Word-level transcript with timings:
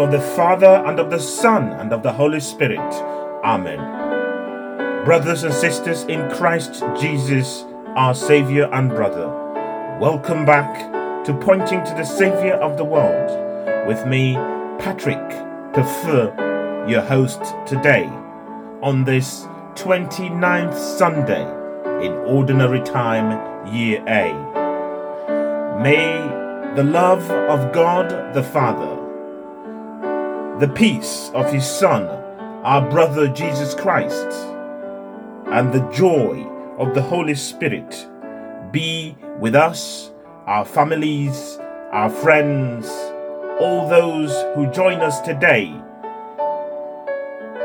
Of 0.00 0.12
the 0.12 0.20
Father, 0.34 0.82
and 0.86 0.98
of 0.98 1.10
the 1.10 1.20
Son, 1.20 1.72
and 1.72 1.92
of 1.92 2.02
the 2.02 2.10
Holy 2.10 2.40
Spirit. 2.40 2.80
Amen. 3.44 5.04
Brothers 5.04 5.42
and 5.42 5.52
sisters 5.52 6.04
in 6.04 6.26
Christ 6.30 6.82
Jesus, 6.98 7.66
our 7.96 8.14
Saviour 8.14 8.70
and 8.72 8.88
brother, 8.88 9.28
welcome 10.00 10.46
back 10.46 10.90
to 11.26 11.34
Pointing 11.34 11.84
to 11.84 11.94
the 11.94 12.04
Saviour 12.04 12.54
of 12.54 12.78
the 12.78 12.84
World 12.84 13.86
with 13.86 14.06
me, 14.06 14.36
Patrick 14.78 15.28
Prefer, 15.74 16.86
your 16.88 17.02
host 17.02 17.42
today, 17.66 18.06
on 18.82 19.04
this 19.04 19.44
29th 19.74 20.78
Sunday 20.78 21.42
in 22.02 22.12
Ordinary 22.24 22.80
Time, 22.80 23.66
Year 23.70 24.02
A. 24.08 24.32
May 25.82 26.74
the 26.74 26.84
love 26.84 27.30
of 27.30 27.70
God 27.74 28.32
the 28.32 28.42
Father, 28.42 28.96
the 30.60 30.68
peace 30.68 31.30
of 31.32 31.50
his 31.50 31.64
Son, 31.64 32.06
our 32.64 32.86
brother 32.90 33.28
Jesus 33.28 33.74
Christ, 33.74 34.30
and 35.46 35.72
the 35.72 35.90
joy 35.90 36.46
of 36.76 36.94
the 36.94 37.00
Holy 37.00 37.34
Spirit 37.34 38.06
be 38.70 39.16
with 39.38 39.54
us, 39.54 40.10
our 40.44 40.66
families, 40.66 41.58
our 41.92 42.10
friends, 42.10 42.86
all 43.58 43.88
those 43.88 44.32
who 44.54 44.70
join 44.70 45.00
us 45.00 45.22
today 45.22 45.74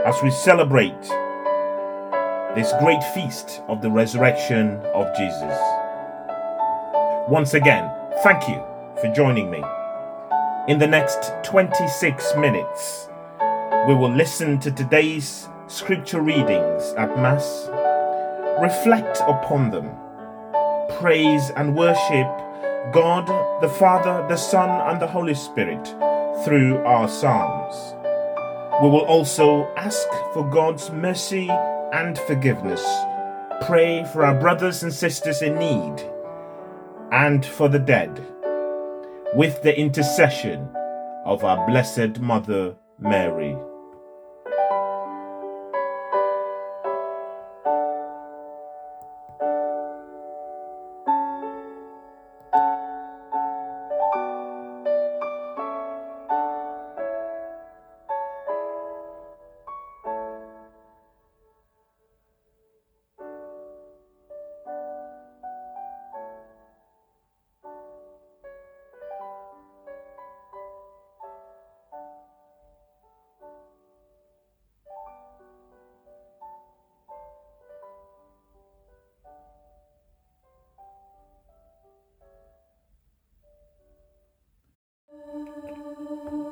as 0.06 0.16
we 0.24 0.32
celebrate 0.32 1.02
this 2.56 2.72
great 2.80 3.04
feast 3.14 3.62
of 3.68 3.82
the 3.82 3.92
resurrection 3.92 4.80
of 4.94 5.14
Jesus. 5.18 5.60
Once 7.28 7.56
again, 7.56 7.92
thank 8.24 8.48
you 8.48 8.64
for 9.02 9.12
joining 9.14 9.52
me. 9.52 9.62
In 10.68 10.80
the 10.80 10.88
next 10.88 11.32
26 11.44 12.38
minutes, 12.38 13.08
we 13.88 13.94
will 13.94 14.10
listen 14.12 14.58
to 14.62 14.72
today's 14.72 15.48
scripture 15.68 16.22
readings 16.22 16.92
at 16.98 17.16
Mass, 17.20 17.70
reflect 18.60 19.20
upon 19.28 19.70
them, 19.70 19.92
praise 20.98 21.52
and 21.52 21.76
worship 21.76 22.26
God, 22.92 23.28
the 23.62 23.70
Father, 23.70 24.26
the 24.28 24.38
Son, 24.38 24.72
and 24.90 25.00
the 25.00 25.06
Holy 25.06 25.36
Spirit 25.36 25.86
through 26.44 26.78
our 26.78 27.08
Psalms. 27.08 27.94
We 28.82 28.90
will 28.90 29.06
also 29.06 29.72
ask 29.78 30.08
for 30.34 30.50
God's 30.50 30.90
mercy 30.90 31.48
and 31.94 32.18
forgiveness, 32.18 32.84
pray 33.68 34.04
for 34.12 34.26
our 34.26 34.40
brothers 34.40 34.82
and 34.82 34.92
sisters 34.92 35.44
in 35.44 35.60
need, 35.60 36.12
and 37.12 37.46
for 37.46 37.70
the 37.70 37.78
dead 37.78 38.35
with 39.36 39.62
the 39.64 39.78
intercession 39.78 40.66
of 41.26 41.44
our 41.44 41.68
Blessed 41.68 42.22
Mother 42.22 42.74
Mary. 43.00 43.58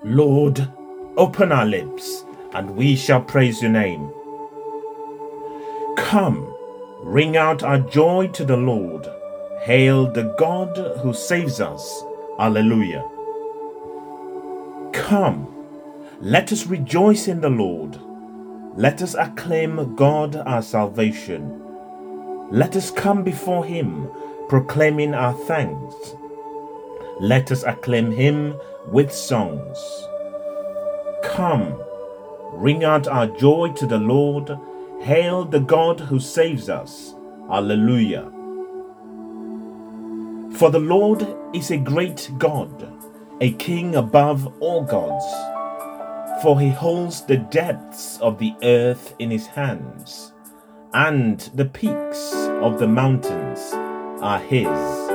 Lord, 0.05 0.69
open 1.15 1.53
our 1.53 1.65
lips, 1.65 2.25
and 2.53 2.75
we 2.75 2.97
shall 2.97 3.21
praise 3.21 3.61
your 3.61 3.71
name. 3.71 4.11
Come, 5.95 6.53
ring 6.99 7.37
out 7.37 7.63
our 7.63 7.79
joy 7.79 8.27
to 8.33 8.43
the 8.43 8.57
Lord. 8.57 9.07
Hail 9.61 10.11
the 10.11 10.35
God 10.37 10.75
who 11.01 11.13
saves 11.13 11.61
us. 11.61 12.03
Alleluia. 12.37 13.01
Come, 14.91 15.47
let 16.19 16.51
us 16.51 16.67
rejoice 16.67 17.29
in 17.29 17.39
the 17.39 17.49
Lord. 17.49 17.97
Let 18.75 19.01
us 19.01 19.15
acclaim 19.15 19.95
God 19.95 20.35
our 20.35 20.61
salvation. 20.61 21.61
Let 22.51 22.75
us 22.75 22.91
come 22.91 23.23
before 23.23 23.63
him, 23.63 24.09
proclaiming 24.49 25.13
our 25.13 25.33
thanks. 25.33 25.95
Let 27.19 27.51
us 27.51 27.63
acclaim 27.63 28.11
him 28.11 28.55
with 28.87 29.13
songs. 29.13 29.77
Come, 31.23 31.79
ring 32.51 32.83
out 32.83 33.07
our 33.07 33.27
joy 33.27 33.71
to 33.73 33.85
the 33.85 33.97
Lord. 33.97 34.57
Hail 35.01 35.45
the 35.45 35.59
God 35.59 35.99
who 35.99 36.19
saves 36.19 36.69
us. 36.69 37.13
Alleluia. 37.51 38.31
For 40.57 40.69
the 40.69 40.79
Lord 40.79 41.27
is 41.53 41.71
a 41.71 41.77
great 41.77 42.29
God, 42.37 42.91
a 43.41 43.51
king 43.53 43.95
above 43.95 44.61
all 44.61 44.83
gods. 44.83 45.25
For 46.41 46.59
he 46.59 46.69
holds 46.69 47.25
the 47.25 47.37
depths 47.37 48.19
of 48.21 48.37
the 48.37 48.53
earth 48.63 49.15
in 49.19 49.29
his 49.29 49.47
hands, 49.47 50.33
and 50.93 51.39
the 51.55 51.65
peaks 51.65 52.33
of 52.61 52.79
the 52.79 52.87
mountains 52.87 53.59
are 54.21 54.39
his. 54.39 55.12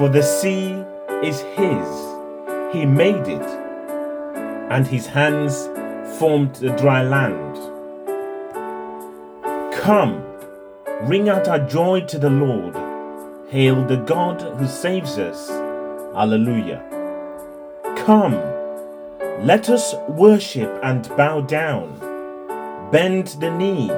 For 0.00 0.08
the 0.08 0.22
sea 0.22 0.82
is 1.22 1.40
his 1.58 1.88
he 2.72 2.86
made 2.86 3.28
it, 3.28 3.46
and 4.70 4.86
his 4.86 5.06
hands 5.06 5.68
formed 6.18 6.54
the 6.54 6.70
dry 6.70 7.02
land. 7.02 7.58
Come, 9.74 10.24
ring 11.02 11.28
out 11.28 11.48
our 11.48 11.58
joy 11.58 12.00
to 12.06 12.18
the 12.18 12.30
Lord. 12.30 12.74
Hail 13.50 13.84
the 13.84 13.98
God 13.98 14.40
who 14.40 14.66
saves 14.66 15.18
us. 15.18 15.50
Alleluia. 16.14 16.82
Come, 18.06 18.40
let 19.44 19.68
us 19.68 19.94
worship 20.08 20.80
and 20.82 21.06
bow 21.14 21.42
down. 21.42 21.98
Bend 22.90 23.26
the 23.38 23.50
knee 23.50 23.90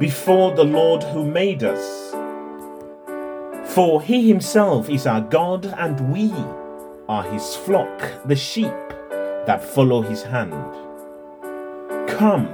before 0.00 0.56
the 0.56 0.64
Lord 0.64 1.04
who 1.04 1.24
made 1.24 1.62
us. 1.62 2.05
For 3.76 4.00
he 4.00 4.26
himself 4.26 4.88
is 4.88 5.06
our 5.06 5.20
God, 5.20 5.66
and 5.66 6.10
we 6.10 6.32
are 7.10 7.22
his 7.24 7.54
flock, 7.54 8.10
the 8.24 8.34
sheep 8.34 8.72
that 9.44 9.62
follow 9.62 10.00
his 10.00 10.22
hand. 10.22 10.54
Come, 12.08 12.48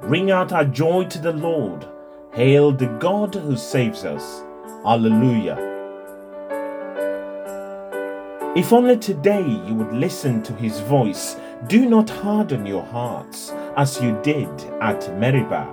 ring 0.00 0.30
out 0.30 0.54
our 0.54 0.64
joy 0.64 1.04
to 1.04 1.18
the 1.18 1.34
Lord. 1.34 1.86
Hail 2.32 2.72
the 2.72 2.86
God 2.86 3.34
who 3.34 3.58
saves 3.58 4.06
us. 4.06 4.42
Alleluia. 4.86 5.58
If 8.56 8.72
only 8.72 8.96
today 8.96 9.46
you 9.46 9.74
would 9.74 9.92
listen 9.92 10.42
to 10.44 10.54
his 10.54 10.80
voice, 10.80 11.36
do 11.66 11.86
not 11.86 12.08
harden 12.08 12.64
your 12.64 12.84
hearts 12.84 13.52
as 13.76 14.00
you 14.00 14.18
did 14.22 14.48
at 14.80 15.14
Meribah. 15.18 15.68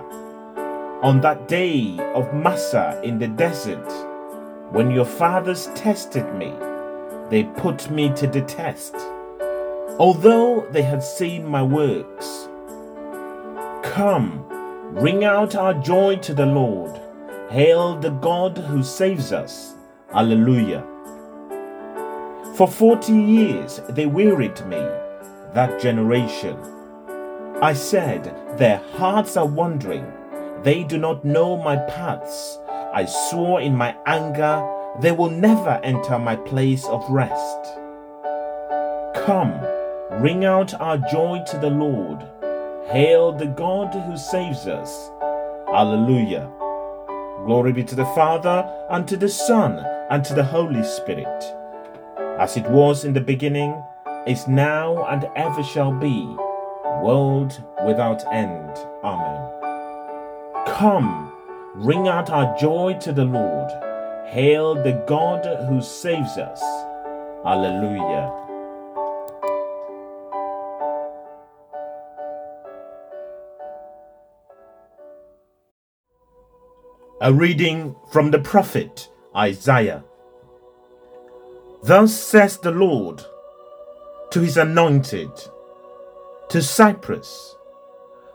On 1.02 1.22
that 1.22 1.48
day 1.48 1.98
of 2.14 2.34
Massah 2.34 3.00
in 3.02 3.18
the 3.18 3.28
desert, 3.28 4.05
when 4.70 4.90
your 4.90 5.04
fathers 5.04 5.68
tested 5.74 6.34
me, 6.34 6.52
they 7.30 7.44
put 7.44 7.90
me 7.90 8.10
to 8.14 8.26
the 8.26 8.42
test. 8.42 8.94
Although 9.98 10.66
they 10.70 10.82
had 10.82 11.02
seen 11.02 11.46
my 11.46 11.62
works, 11.62 12.48
come, 13.82 14.44
ring 14.92 15.24
out 15.24 15.54
our 15.54 15.74
joy 15.74 16.16
to 16.16 16.34
the 16.34 16.46
Lord. 16.46 17.00
Hail 17.50 17.96
the 17.96 18.10
God 18.10 18.58
who 18.58 18.82
saves 18.82 19.32
us. 19.32 19.74
Alleluia. 20.12 20.84
For 22.56 22.66
forty 22.66 23.12
years 23.12 23.80
they 23.88 24.06
wearied 24.06 24.64
me, 24.66 24.78
that 25.54 25.80
generation. 25.80 26.58
I 27.62 27.72
said, 27.72 28.34
Their 28.58 28.78
hearts 28.96 29.36
are 29.36 29.46
wandering. 29.46 30.12
They 30.62 30.84
do 30.84 30.98
not 30.98 31.24
know 31.24 31.56
my 31.56 31.76
paths. 31.76 32.58
I 32.92 33.04
swore 33.04 33.60
in 33.60 33.76
my 33.76 33.96
anger 34.06 34.72
they 35.00 35.12
will 35.12 35.30
never 35.30 35.78
enter 35.82 36.18
my 36.18 36.36
place 36.36 36.86
of 36.86 37.04
rest. 37.10 37.78
Come, 39.26 39.60
ring 40.22 40.44
out 40.44 40.72
our 40.80 40.96
joy 40.96 41.42
to 41.48 41.58
the 41.58 41.70
Lord. 41.70 42.22
Hail 42.88 43.32
the 43.32 43.46
God 43.46 43.92
who 43.92 44.16
saves 44.16 44.66
us. 44.66 45.10
Alleluia. 45.68 46.50
Glory 47.44 47.72
be 47.72 47.84
to 47.84 47.94
the 47.94 48.06
Father, 48.06 48.64
and 48.90 49.06
to 49.06 49.16
the 49.16 49.28
Son, 49.28 49.84
and 50.10 50.24
to 50.24 50.34
the 50.34 50.44
Holy 50.44 50.82
Spirit, 50.82 51.44
as 52.38 52.56
it 52.56 52.66
was 52.70 53.04
in 53.04 53.12
the 53.12 53.20
beginning, 53.20 53.82
is 54.26 54.48
now, 54.48 55.04
and 55.06 55.28
ever 55.36 55.62
shall 55.62 55.92
be, 55.92 56.24
world 57.02 57.62
without 57.84 58.24
end. 58.32 58.78
Amen. 59.04 60.64
Come, 60.66 61.35
ring 61.76 62.08
out 62.08 62.30
our 62.30 62.56
joy 62.58 62.96
to 63.02 63.12
the 63.12 63.24
Lord. 63.24 63.70
Hail 64.28 64.74
the 64.74 65.04
God 65.06 65.44
who 65.68 65.82
saves 65.82 66.38
us. 66.38 66.62
Alleluia. 67.44 68.32
A 77.20 77.32
reading 77.32 77.94
from 78.10 78.30
the 78.30 78.38
prophet 78.38 79.10
Isaiah. 79.34 80.02
Thus 81.82 82.14
says 82.14 82.58
the 82.58 82.70
Lord 82.70 83.22
to 84.30 84.40
his 84.40 84.56
anointed, 84.56 85.30
to 86.48 86.60
Cyrus, 86.62 87.54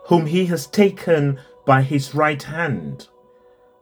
whom 0.06 0.26
he 0.26 0.46
has 0.46 0.68
taken 0.68 1.40
by 1.66 1.82
his 1.82 2.16
right 2.16 2.42
hand, 2.42 3.08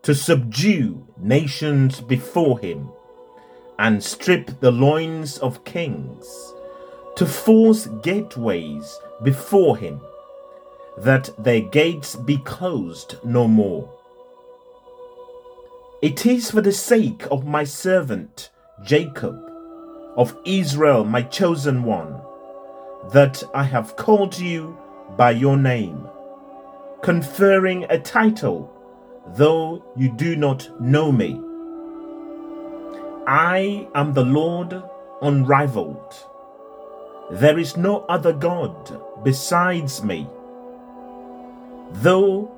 to 0.03 0.15
subdue 0.15 1.05
nations 1.17 2.01
before 2.01 2.59
him, 2.59 2.89
and 3.77 4.03
strip 4.03 4.59
the 4.59 4.71
loins 4.71 5.37
of 5.39 5.63
kings, 5.63 6.53
to 7.15 7.25
force 7.25 7.87
gateways 8.01 8.99
before 9.23 9.77
him, 9.77 9.99
that 10.97 11.29
their 11.37 11.61
gates 11.61 12.15
be 12.15 12.37
closed 12.39 13.15
no 13.23 13.47
more. 13.47 13.89
It 16.01 16.25
is 16.25 16.51
for 16.51 16.61
the 16.61 16.71
sake 16.71 17.25
of 17.29 17.45
my 17.45 17.63
servant 17.65 18.49
Jacob 18.83 19.37
of 20.15 20.35
Israel, 20.45 21.03
my 21.03 21.21
chosen 21.21 21.83
one, 21.83 22.21
that 23.11 23.43
I 23.53 23.63
have 23.63 23.95
called 23.95 24.37
you 24.37 24.77
by 25.17 25.31
your 25.31 25.57
name, 25.57 26.07
conferring 27.01 27.85
a 27.89 27.99
title, 27.99 28.73
though 29.35 29.83
you 29.95 30.11
do 30.15 30.35
not 30.35 30.69
know 30.81 31.11
me. 31.11 31.41
I 33.27 33.87
am 33.93 34.13
the 34.13 34.25
Lord 34.25 34.81
unrivaled. 35.21 36.15
There 37.31 37.59
is 37.59 37.77
no 37.77 38.05
other 38.05 38.33
God 38.33 38.99
besides 39.23 40.03
me. 40.03 40.27
Though 41.91 42.51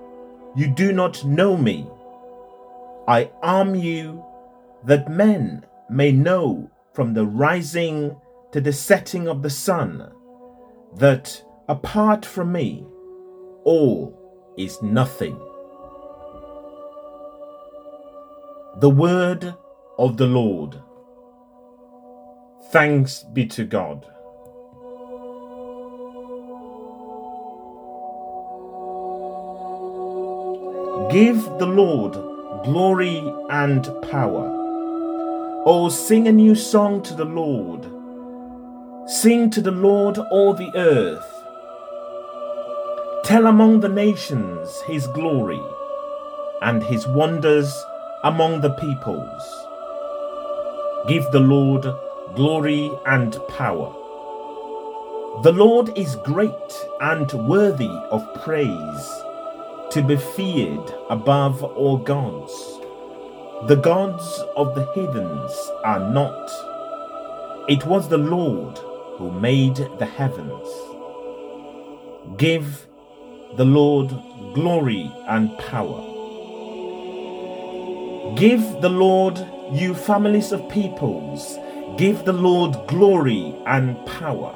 you 0.56 0.68
do 0.68 0.94
not 0.94 1.26
know 1.26 1.58
me, 1.58 1.88
I 3.08 3.32
arm 3.42 3.76
you 3.76 4.24
that 4.86 5.12
men 5.12 5.66
may 5.90 6.12
know 6.12 6.70
from 6.94 7.14
the 7.14 7.26
rising 7.26 8.16
to 8.52 8.62
the 8.62 8.74
setting 8.74 9.28
of 9.28 9.42
the 9.42 9.50
sun, 9.50 10.12
that 10.96 11.44
apart 11.68 12.26
from 12.26 12.52
me, 12.52 12.86
all 13.64 14.18
is 14.58 14.82
nothing. 14.82 15.40
The 18.82 18.90
word 18.90 19.56
of 19.98 20.18
the 20.18 20.28
Lord. 20.28 20.76
Thanks 22.72 23.24
be 23.24 23.46
to 23.48 23.64
God. 23.64 24.06
Give 31.12 31.44
the 31.60 31.68
Lord 31.68 32.14
glory 32.64 33.18
and 33.50 33.84
power 34.10 34.62
Oh, 35.64 35.90
sing 35.90 36.28
a 36.28 36.32
new 36.32 36.56
song 36.56 37.04
to 37.04 37.14
the 37.14 37.24
Lord. 37.24 37.86
Sing 39.08 39.52
to 39.52 39.62
the 39.62 39.70
Lord 39.70 40.18
all 40.18 40.56
the 40.56 40.72
earth. 40.76 41.32
Tell 43.24 43.46
among 43.46 43.82
the 43.82 43.88
nations 43.88 44.82
his 44.88 45.06
glory 45.06 45.62
and 46.64 46.82
his 46.82 47.06
wonders 47.06 47.72
among 48.24 48.62
the 48.62 48.70
peoples. 48.72 49.68
Give 51.08 51.26
the 51.32 51.40
Lord 51.40 51.86
glory 52.36 52.92
and 53.06 53.36
power. 53.48 53.92
The 55.44 55.52
Lord 55.52 55.98
is 55.98 56.16
great 56.18 56.86
and 57.00 57.32
worthy 57.48 57.90
of 58.12 58.22
praise, 58.44 59.24
to 59.90 60.04
be 60.06 60.18
feared 60.18 60.94
above 61.10 61.64
all 61.64 61.98
gods. 61.98 62.54
The 63.68 63.76
gods 63.76 64.44
of 64.56 64.76
the 64.76 64.86
heathens 64.94 65.72
are 65.84 66.12
not. 66.12 66.52
It 67.70 67.86
was 67.86 68.08
the 68.08 68.18
Lord 68.18 68.78
who 69.18 69.32
made 69.32 69.78
the 69.98 70.06
heavens. 70.06 70.68
Give 72.38 72.88
the 73.58 73.66
Lord 73.66 74.10
glory 74.54 75.12
and 75.28 75.58
power. 75.58 76.11
Give 78.36 78.82
the 78.82 78.90
Lord, 78.90 79.46
you 79.72 79.94
families 79.94 80.52
of 80.52 80.68
peoples, 80.70 81.58
give 81.98 82.24
the 82.24 82.34
Lord 82.34 82.78
glory 82.88 83.56
and 83.66 84.04
power. 84.06 84.56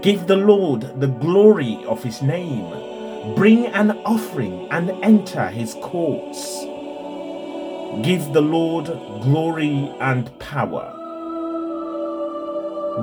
Give 0.00 0.26
the 0.26 0.36
Lord 0.36 1.00
the 1.00 1.06
glory 1.06 1.84
of 1.86 2.02
his 2.02 2.22
name. 2.22 3.34
Bring 3.34 3.66
an 3.66 3.90
offering 4.04 4.68
and 4.70 4.90
enter 5.02 5.48
his 5.48 5.74
courts. 5.82 6.60
Give 8.02 8.32
the 8.32 8.40
Lord 8.40 8.86
glory 9.22 9.92
and 10.00 10.36
power. 10.38 10.94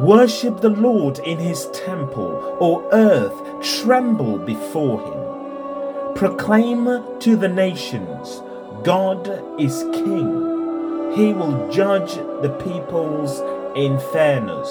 Worship 0.01 0.61
the 0.61 0.69
Lord 0.69 1.19
in 1.19 1.37
his 1.37 1.67
temple, 1.71 2.57
or 2.59 2.87
earth, 2.91 3.33
tremble 3.61 4.39
before 4.39 5.01
him. 5.01 6.15
Proclaim 6.15 7.19
to 7.19 7.35
the 7.35 7.47
nations, 7.47 8.41
God 8.85 9.27
is 9.59 9.81
king. 9.93 11.11
He 11.15 11.33
will 11.33 11.71
judge 11.71 12.13
the 12.43 12.55
peoples 12.63 13.39
in 13.75 13.97
fairness. 14.13 14.69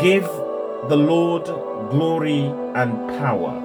Give 0.00 0.24
the 0.88 0.96
Lord 0.96 1.44
glory 1.90 2.46
and 2.74 3.06
power. 3.18 3.60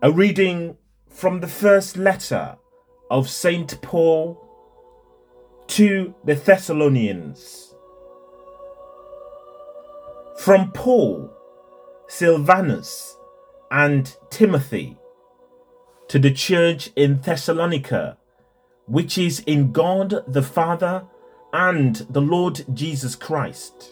A 0.00 0.10
reading 0.10 0.78
from 1.10 1.40
the 1.40 1.46
first 1.46 1.98
letter 1.98 2.56
of 3.10 3.28
St. 3.28 3.82
Paul 3.82 4.47
to 5.68 6.14
the 6.24 6.34
Thessalonians. 6.34 7.74
From 10.38 10.72
Paul, 10.72 11.30
Silvanus, 12.08 13.16
and 13.70 14.16
Timothy 14.30 14.96
to 16.08 16.18
the 16.18 16.32
church 16.32 16.90
in 16.96 17.20
Thessalonica, 17.20 18.16
which 18.86 19.18
is 19.18 19.40
in 19.40 19.72
God 19.72 20.24
the 20.26 20.42
Father 20.42 21.04
and 21.52 21.96
the 22.08 22.22
Lord 22.22 22.64
Jesus 22.72 23.14
Christ, 23.14 23.90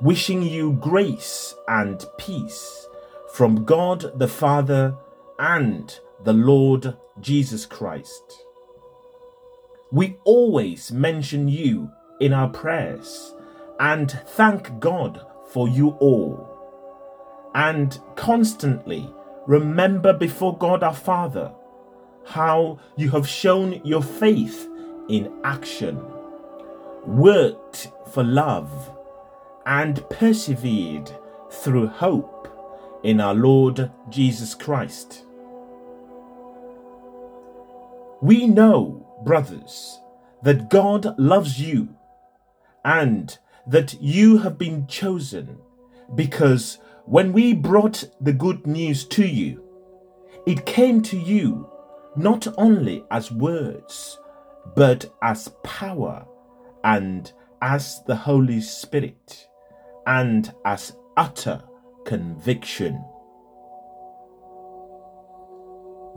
wishing 0.00 0.42
you 0.42 0.72
grace 0.72 1.54
and 1.68 2.04
peace 2.18 2.88
from 3.32 3.64
God 3.64 4.18
the 4.18 4.28
Father 4.28 4.96
and 5.38 5.98
the 6.24 6.32
Lord 6.32 6.96
Jesus 7.20 7.64
Christ. 7.64 8.44
We 9.94 10.16
always 10.24 10.90
mention 10.90 11.46
you 11.46 11.88
in 12.18 12.32
our 12.32 12.48
prayers 12.48 13.32
and 13.78 14.10
thank 14.10 14.80
God 14.80 15.24
for 15.52 15.68
you 15.68 15.90
all. 16.00 16.50
And 17.54 17.96
constantly 18.16 19.08
remember 19.46 20.12
before 20.12 20.58
God 20.58 20.82
our 20.82 20.96
Father 20.96 21.52
how 22.26 22.80
you 22.96 23.10
have 23.10 23.28
shown 23.28 23.80
your 23.84 24.02
faith 24.02 24.68
in 25.08 25.32
action, 25.44 26.04
worked 27.06 27.92
for 28.12 28.24
love, 28.24 28.90
and 29.64 30.02
persevered 30.10 31.08
through 31.52 31.86
hope 31.86 32.48
in 33.04 33.20
our 33.20 33.34
Lord 33.34 33.92
Jesus 34.10 34.56
Christ. 34.56 35.24
We 38.20 38.48
know, 38.48 39.03
brothers, 39.24 40.00
that 40.42 40.70
God 40.70 41.18
loves 41.18 41.60
you 41.60 41.88
and 42.84 43.36
that 43.66 44.00
you 44.00 44.38
have 44.38 44.58
been 44.58 44.86
chosen 44.86 45.58
because 46.14 46.78
when 47.06 47.32
we 47.32 47.54
brought 47.54 48.04
the 48.20 48.32
good 48.32 48.66
news 48.66 49.04
to 49.06 49.26
you, 49.26 49.62
it 50.46 50.66
came 50.66 51.00
to 51.02 51.18
you 51.18 51.68
not 52.16 52.46
only 52.58 53.04
as 53.10 53.30
words, 53.32 54.18
but 54.76 55.12
as 55.22 55.48
power 55.62 56.26
and 56.84 57.32
as 57.62 58.02
the 58.06 58.16
Holy 58.16 58.60
Spirit 58.60 59.48
and 60.06 60.52
as 60.64 60.96
utter 61.16 61.62
conviction. 62.04 63.02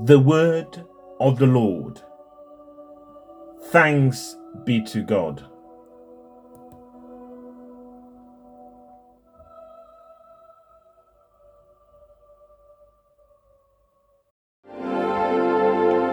The 0.04 0.20
word 0.20 0.84
of 1.20 1.40
the 1.40 1.48
Lord. 1.48 2.02
Thanks 3.66 4.38
be 4.64 4.82
to 4.84 5.02
God. 5.04 5.44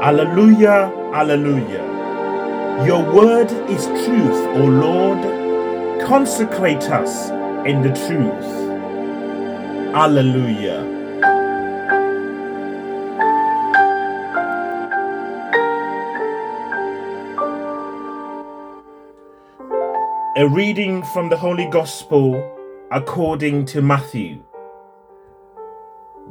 Alleluia, 0.03 0.93
Alleluia. 1.15 1.83
Your 2.87 3.03
word 3.15 3.51
is 3.71 3.87
truth, 3.87 4.47
O 4.59 4.67
Lord. 4.67 6.03
Consecrate 6.03 6.91
us 6.91 7.31
in 7.67 7.81
the 7.83 7.89
truth. 7.89 8.75
Alleluia. 9.95 10.94
A 20.37 20.49
reading 20.49 21.05
from 21.05 21.29
the 21.29 21.37
Holy 21.37 21.67
Gospel 21.67 22.35
according 22.91 23.67
to 23.67 23.81
Matthew. 23.81 24.43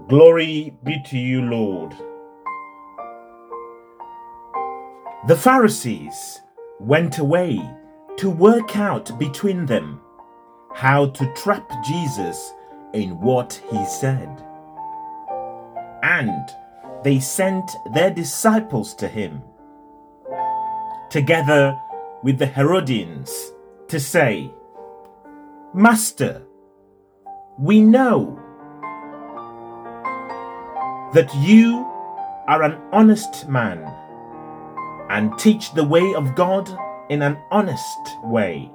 Glory 0.10 0.76
be 0.84 1.02
to 1.06 1.18
you, 1.18 1.42
Lord. 1.44 1.96
The 5.30 5.38
Pharisees 5.38 6.42
went 6.82 7.20
away 7.20 7.62
to 8.18 8.30
work 8.30 8.76
out 8.78 9.18
between 9.18 9.66
them 9.68 10.02
how 10.74 11.06
to 11.06 11.34
trap 11.34 11.72
Jesus 11.86 12.52
in 12.94 13.22
what 13.22 13.54
he 13.72 13.86
said. 13.86 14.46
And 16.04 16.50
they 17.06 17.22
sent 17.22 17.72
their 17.94 18.10
disciples 18.10 18.96
to 18.96 19.08
him, 19.08 19.42
together 21.10 21.80
with 22.22 22.38
the 22.38 22.48
Herodians, 22.48 23.53
to 23.94 24.00
say, 24.00 24.52
Master, 25.72 26.42
we 27.60 27.80
know 27.80 28.40
that 31.14 31.32
you 31.36 31.86
are 32.48 32.64
an 32.64 32.82
honest 32.92 33.48
man 33.48 33.78
and 35.12 35.38
teach 35.38 35.76
the 35.76 35.84
way 35.84 36.16
of 36.16 36.34
God 36.34 36.76
in 37.12 37.22
an 37.22 37.38
honest 37.52 38.00
way, 38.24 38.72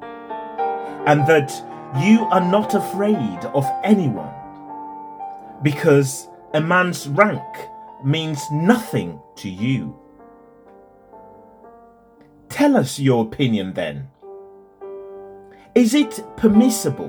and 1.09 1.27
that 1.27 1.51
you 2.01 2.21
are 2.27 2.49
not 2.49 2.75
afraid 2.75 3.41
of 3.55 3.67
anyone, 3.83 4.33
because 5.63 6.29
a 6.55 6.61
man's 6.61 7.09
rank 7.09 7.43
means 8.05 8.41
nothing 8.53 9.19
to 9.35 9.49
you. 9.49 9.99
Tell 12.49 12.77
us 12.77 13.01
your 13.01 13.25
opinion 13.25 13.73
then. 13.73 14.11
Is 15.79 15.95
it 15.95 16.25
permissible 16.37 17.07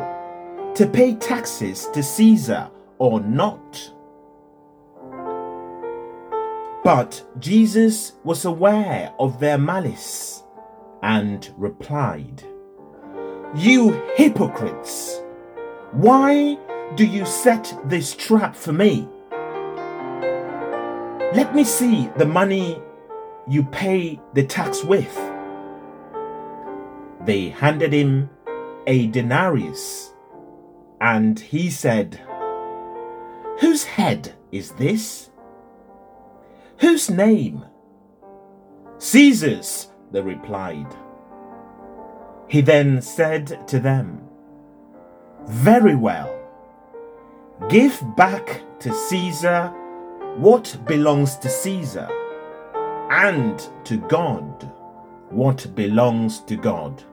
to 0.75 0.85
pay 0.85 1.15
taxes 1.15 1.87
to 1.91 2.03
Caesar 2.03 2.69
or 2.99 3.19
not? 3.19 3.91
But 6.83 7.25
Jesus 7.39 8.13
was 8.23 8.45
aware 8.45 9.11
of 9.19 9.39
their 9.39 9.57
malice 9.57 10.43
and 11.01 11.51
replied, 11.57 12.43
You 13.55 13.89
hypocrites! 14.15 15.19
Why 15.91 16.55
do 16.93 17.07
you 17.07 17.25
set 17.25 17.75
this 17.85 18.13
trap 18.13 18.55
for 18.55 18.71
me? 18.71 19.09
Let 21.33 21.55
me 21.55 21.63
see 21.63 22.07
the 22.17 22.27
money 22.27 22.79
you 23.47 23.63
pay 23.63 24.21
the 24.35 24.45
tax 24.45 24.83
with. 24.83 25.17
They 27.25 27.49
handed 27.49 27.93
him 27.93 28.29
a 28.89 29.05
denarius, 29.05 30.15
and 30.99 31.39
he 31.39 31.69
said, 31.69 32.19
Whose 33.59 33.83
head 33.83 34.33
is 34.51 34.71
this? 34.71 35.29
Whose 36.79 37.07
name? 37.07 37.65
Caesar's, 38.97 39.89
they 40.11 40.21
replied. 40.21 40.87
He 42.47 42.61
then 42.61 43.03
said 43.03 43.67
to 43.67 43.79
them, 43.79 44.27
Very 45.45 45.95
well. 45.95 46.35
Give 47.69 47.95
back 48.17 48.63
to 48.79 48.91
Caesar 48.91 49.67
what 50.37 50.75
belongs 50.87 51.35
to 51.37 51.49
Caesar, 51.49 52.09
and 53.11 53.69
to 53.83 53.97
God 53.97 54.67
what 55.29 55.75
belongs 55.75 56.39
to 56.39 56.55
God. 56.55 57.03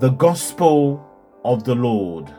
The 0.00 0.08
Gospel 0.08 1.06
of 1.44 1.64
the 1.64 1.74
Lord. 1.74 2.32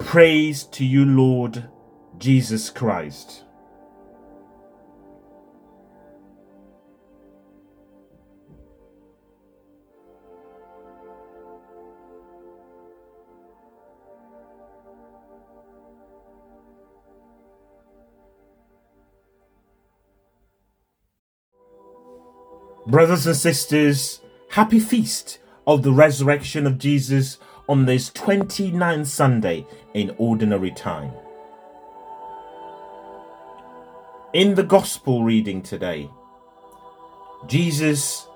Praise 0.00 0.64
to 0.64 0.84
you, 0.84 1.04
Lord 1.04 1.68
Jesus 2.18 2.68
Christ. 2.68 3.44
Brothers 22.88 23.28
and 23.28 23.36
sisters, 23.36 24.20
happy 24.50 24.80
feast 24.80 25.38
of 25.64 25.84
the 25.84 25.92
resurrection 25.92 26.66
of 26.66 26.76
Jesus 26.76 27.38
on 27.68 27.86
this 27.86 28.10
29th 28.10 29.06
Sunday 29.06 29.64
in 29.94 30.12
ordinary 30.18 30.72
time. 30.72 31.12
In 34.32 34.56
the 34.56 34.64
Gospel 34.64 35.22
reading 35.22 35.62
today, 35.62 36.10
Jesus 37.46 38.26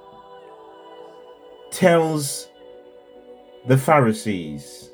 tells 1.73 2.49
the 3.67 3.77
Pharisees 3.77 4.91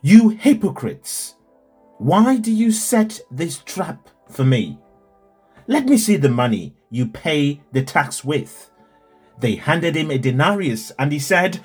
You 0.00 0.30
hypocrites! 0.30 1.34
Why 1.98 2.36
do 2.36 2.52
you 2.52 2.70
set 2.70 3.20
this 3.28 3.58
trap 3.58 4.08
for 4.30 4.44
me? 4.44 4.78
Let 5.66 5.86
me 5.86 5.98
see 5.98 6.16
the 6.16 6.28
money 6.28 6.76
you 6.90 7.06
pay 7.06 7.60
the 7.72 7.82
tax 7.82 8.24
with. 8.24 8.70
They 9.40 9.56
handed 9.56 9.96
him 9.96 10.10
a 10.10 10.18
denarius, 10.18 10.92
and 10.98 11.12
he 11.12 11.18
said, 11.18 11.60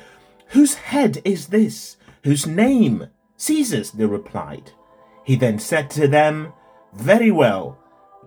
Whose 0.49 0.73
head 0.73 1.21
is 1.23 1.47
this? 1.47 1.97
Whose 2.23 2.47
name? 2.47 3.07
Caesar's, 3.37 3.91
they 3.91 4.05
replied. 4.05 4.71
He 5.23 5.35
then 5.35 5.59
said 5.59 5.89
to 5.91 6.07
them, 6.07 6.53
Very 6.93 7.31
well, 7.31 7.77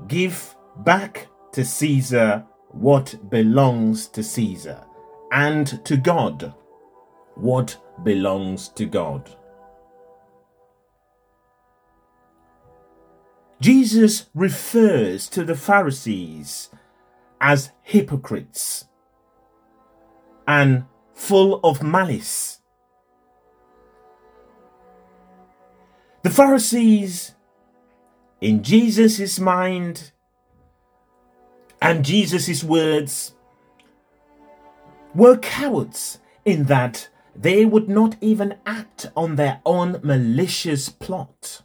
give 0.06 0.54
back 0.78 1.28
to 1.52 1.64
Caesar 1.64 2.44
what 2.68 3.30
belongs 3.30 4.06
to 4.08 4.22
Caesar, 4.22 4.84
and 5.32 5.84
to 5.84 5.96
God 5.96 6.54
what 7.34 7.76
belongs 8.04 8.68
to 8.70 8.86
God. 8.86 9.34
Jesus 13.60 14.26
refers 14.34 15.28
to 15.30 15.44
the 15.44 15.54
Pharisees 15.54 16.68
as 17.40 17.70
hypocrites 17.82 18.86
and 20.46 20.84
full 21.14 21.60
of 21.64 21.82
malice. 21.82 22.60
The 26.22 26.30
Pharisees, 26.30 27.34
in 28.40 28.62
Jesus' 28.62 29.38
mind 29.38 30.12
and 31.80 32.04
Jesus' 32.04 32.62
words, 32.62 33.34
were 35.14 35.38
cowards 35.38 36.18
in 36.44 36.64
that 36.64 37.08
they 37.34 37.64
would 37.64 37.88
not 37.88 38.16
even 38.20 38.56
act 38.66 39.06
on 39.16 39.36
their 39.36 39.60
own 39.64 40.00
malicious 40.02 40.88
plot. 40.88 41.62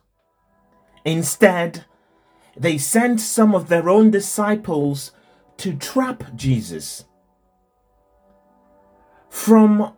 Instead, 1.05 1.85
they 2.55 2.77
sent 2.77 3.19
some 3.19 3.55
of 3.55 3.69
their 3.69 3.89
own 3.89 4.11
disciples 4.11 5.11
to 5.57 5.73
trap 5.75 6.23
Jesus. 6.35 7.05
From 9.29 9.93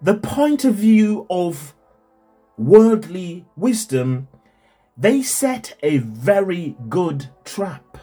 the 0.00 0.14
point 0.14 0.64
of 0.64 0.74
view 0.74 1.26
of 1.30 1.74
worldly 2.56 3.44
wisdom, 3.56 4.28
they 4.96 5.22
set 5.22 5.76
a 5.82 5.98
very 5.98 6.76
good 6.88 7.28
trap. 7.44 7.98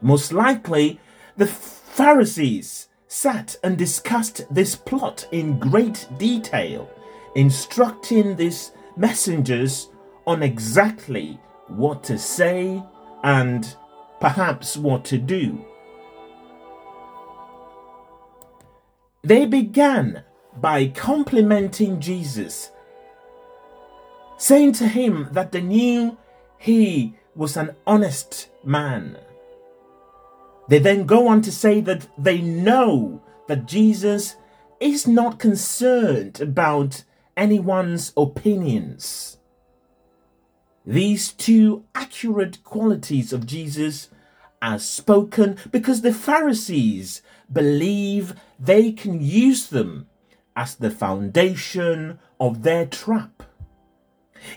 Most 0.00 0.32
likely, 0.32 1.00
The 1.36 1.46
Pharisees 1.46 2.88
sat 3.08 3.56
and 3.62 3.76
discussed 3.76 4.46
this 4.50 4.74
plot 4.74 5.28
in 5.32 5.58
great 5.58 6.08
detail, 6.16 6.90
instructing 7.34 8.36
these 8.36 8.72
messengers 8.96 9.90
on 10.26 10.42
exactly 10.42 11.40
what 11.68 12.02
to 12.04 12.18
say 12.18 12.82
and 13.22 13.76
perhaps 14.20 14.76
what 14.76 15.04
to 15.04 15.18
do. 15.18 15.64
They 19.22 19.46
began 19.46 20.22
by 20.60 20.88
complimenting 20.88 22.00
Jesus, 22.00 22.70
saying 24.38 24.72
to 24.74 24.88
him 24.88 25.28
that 25.32 25.52
they 25.52 25.60
knew 25.60 26.16
he 26.58 27.14
was 27.34 27.56
an 27.56 27.74
honest 27.86 28.48
man. 28.64 29.18
They 30.68 30.78
then 30.78 31.06
go 31.06 31.28
on 31.28 31.42
to 31.42 31.52
say 31.52 31.80
that 31.82 32.06
they 32.18 32.40
know 32.40 33.22
that 33.48 33.66
Jesus 33.66 34.36
is 34.80 35.06
not 35.06 35.38
concerned 35.38 36.40
about 36.40 37.04
anyone's 37.36 38.12
opinions. 38.16 39.38
These 40.86 41.32
two 41.32 41.84
accurate 41.96 42.62
qualities 42.62 43.32
of 43.32 43.44
Jesus 43.44 44.08
are 44.62 44.78
spoken 44.78 45.58
because 45.72 46.02
the 46.02 46.14
Pharisees 46.14 47.22
believe 47.52 48.34
they 48.58 48.92
can 48.92 49.20
use 49.20 49.66
them 49.66 50.06
as 50.54 50.76
the 50.76 50.90
foundation 50.90 52.20
of 52.38 52.62
their 52.62 52.86
trap. 52.86 53.42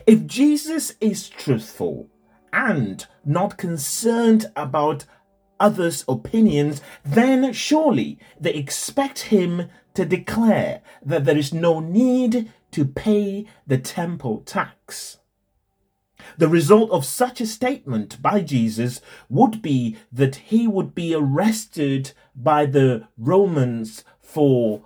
If 0.06 0.28
Jesus 0.28 0.94
is 1.02 1.30
truthful 1.30 2.10
and 2.54 3.06
not 3.26 3.58
concerned 3.58 4.52
about 4.56 5.06
others' 5.60 6.06
opinions, 6.08 6.82
then 7.04 7.54
surely 7.54 8.20
they 8.40 8.54
expect 8.54 9.20
him 9.20 9.70
to 9.96 10.06
declare 10.06 10.82
that 11.04 11.26
there 11.26 11.38
is 11.38 11.54
no 11.54 11.80
need 11.80 12.52
to 12.72 12.86
pay 12.86 13.46
the 13.66 13.78
temple 13.78 14.42
tax. 14.46 15.19
The 16.38 16.48
result 16.48 16.92
of 16.92 17.06
such 17.06 17.42
a 17.42 17.46
statement 17.46 18.22
by 18.22 18.42
Jesus 18.42 19.02
would 19.30 19.62
be 19.62 19.98
that 20.12 20.36
he 20.36 20.68
would 20.68 20.94
be 20.96 21.14
arrested 21.14 22.14
by 22.36 22.66
the 22.66 23.08
Romans 23.18 24.04
for 24.22 24.84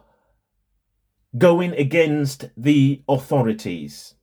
going 1.38 1.74
against 1.74 2.50
the 2.56 3.02
authorities. 3.08 4.16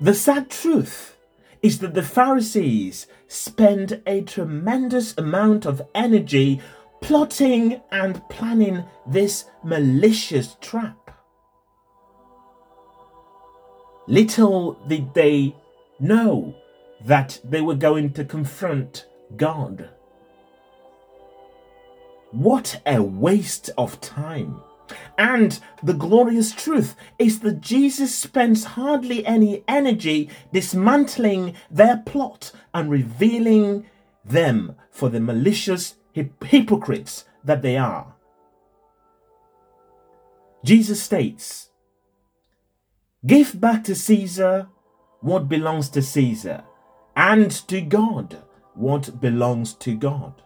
The 0.00 0.14
sad 0.14 0.50
truth 0.50 1.16
is 1.62 1.78
that 1.78 1.94
the 1.94 2.02
Pharisees 2.02 3.06
spend 3.28 4.02
a 4.06 4.20
tremendous 4.22 5.16
amount 5.16 5.64
of 5.64 5.82
energy 5.94 6.60
plotting 7.00 7.80
and 7.90 8.22
planning 8.28 8.84
this 9.06 9.46
malicious 9.64 10.56
trap. 10.60 11.05
Little 14.06 14.74
did 14.86 15.14
they 15.14 15.54
know 15.98 16.54
that 17.04 17.40
they 17.44 17.60
were 17.60 17.74
going 17.74 18.12
to 18.12 18.24
confront 18.24 19.06
God. 19.36 19.90
What 22.30 22.80
a 22.86 23.02
waste 23.02 23.70
of 23.76 24.00
time! 24.00 24.60
And 25.18 25.58
the 25.82 25.94
glorious 25.94 26.52
truth 26.52 26.94
is 27.18 27.40
that 27.40 27.60
Jesus 27.60 28.14
spends 28.14 28.64
hardly 28.64 29.26
any 29.26 29.64
energy 29.66 30.30
dismantling 30.52 31.54
their 31.70 32.02
plot 32.06 32.52
and 32.72 32.90
revealing 32.90 33.86
them 34.24 34.76
for 34.90 35.08
the 35.08 35.20
malicious 35.20 35.96
hypocrites 36.12 37.24
that 37.44 37.62
they 37.62 37.76
are. 37.76 38.14
Jesus 40.64 41.02
states, 41.02 41.70
Give 43.26 43.60
back 43.60 43.82
to 43.84 43.94
Caesar 43.96 44.68
what 45.20 45.48
belongs 45.48 45.88
to 45.90 46.02
Caesar, 46.02 46.62
and 47.16 47.50
to 47.50 47.80
God 47.80 48.36
what 48.74 49.20
belongs 49.20 49.74
to 49.74 49.96
God. 49.96 50.42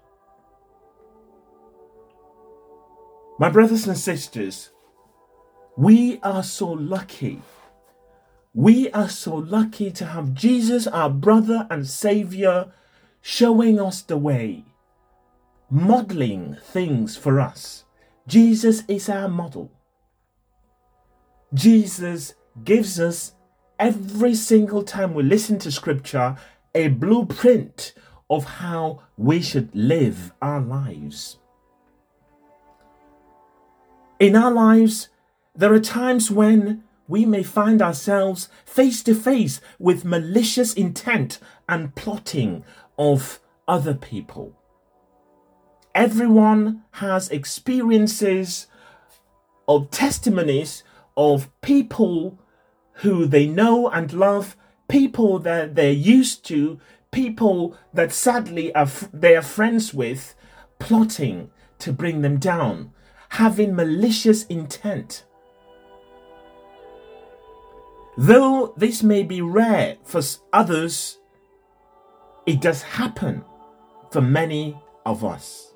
My 3.39 3.51
brothers 3.51 3.87
and 3.87 3.99
sisters, 3.99 4.71
we 5.77 6.21
are 6.23 6.43
so 6.43 6.69
lucky. 6.71 7.43
We 8.55 8.91
are 8.93 9.09
so 9.09 9.35
lucky 9.35 9.91
to 9.93 10.07
have 10.07 10.33
Jesus, 10.33 10.87
our 10.87 11.11
brother 11.11 11.67
and 11.71 11.87
Savior, 11.87 12.73
showing 13.21 13.79
us 13.79 14.01
the 14.01 14.17
way, 14.17 14.65
modeling 15.71 16.57
things 16.63 17.17
for 17.17 17.41
us. 17.41 17.85
Jesus 18.27 18.85
is 18.89 19.09
our 19.11 19.29
model. 19.29 19.71
Jesus 21.53 22.35
gives 22.65 22.99
us 23.01 23.33
every 23.79 24.35
single 24.35 24.83
time 24.83 25.15
we 25.15 25.23
listen 25.23 25.59
to 25.59 25.71
Scripture 25.71 26.37
a 26.75 26.89
blueprint 26.89 27.95
of 28.29 28.45
how 28.45 29.03
we 29.17 29.43
should 29.43 29.75
live 29.75 30.33
our 30.41 30.61
lives. 30.61 31.39
In 34.19 34.37
our 34.37 34.51
lives, 34.51 35.09
there 35.57 35.73
are 35.73 35.81
times 35.81 36.31
when 36.31 36.85
we 37.09 37.27
may 37.27 37.43
find 37.43 37.83
ourselves 37.83 38.49
face 38.65 39.03
to 39.03 39.15
face 39.15 39.61
with 39.79 40.05
malicious 40.05 40.75
intent 40.75 41.41
and 41.69 41.95
plotting 41.97 42.63
of 42.99 43.41
other 43.67 43.95
people. 43.95 44.55
Everyone 45.95 46.85
has 46.93 47.29
experiences 47.31 48.69
of 49.67 49.91
testimonies 49.91 50.85
of 51.21 51.51
people 51.61 52.39
who 53.03 53.27
they 53.27 53.47
know 53.47 53.89
and 53.89 54.13
love, 54.13 54.57
people 54.89 55.39
that 55.41 55.75
they're 55.75 55.93
used 55.93 56.45
to, 56.47 56.79
people 57.11 57.77
that 57.93 58.13
sadly 58.13 58.75
are, 58.75 58.89
they 59.13 59.37
are 59.37 59.43
friends 59.43 59.93
with, 59.93 60.35
plotting 60.79 61.51
to 61.79 61.93
bring 61.93 62.23
them 62.23 62.39
down 62.39 62.93
having 63.31 63.75
malicious 63.75 64.45
intent. 64.47 65.25
Though 68.19 68.75
this 68.77 69.03
may 69.03 69.23
be 69.23 69.41
rare 69.41 69.97
for 70.05 70.21
others, 70.53 71.19
it 72.45 72.61
does 72.61 72.83
happen 72.83 73.45
for 74.11 74.21
many 74.21 74.77
of 75.07 75.25
us. 75.25 75.70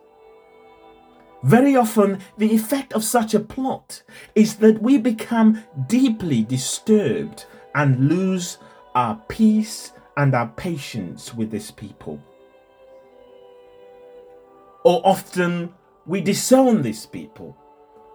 Very 1.45 1.77
often, 1.77 2.21
the 2.39 2.55
effect 2.55 2.95
of 2.95 3.05
such 3.05 3.35
a 3.35 3.41
plot 3.41 4.03
is 4.35 4.57
that 4.57 4.81
we 4.81 4.97
become 4.97 5.63
deeply 5.89 6.43
disturbed 6.43 7.45
and 7.75 8.09
lose 8.09 8.57
our 8.95 9.21
peace 9.29 9.93
and 10.17 10.35
our 10.35 10.49
patience 10.49 11.35
with 11.35 11.51
this 11.51 11.71
people. 11.71 12.19
Or 14.85 15.03
often 15.05 15.75
we 16.07 16.23
disown 16.23 16.81
these 16.81 17.05
people. 17.05 17.59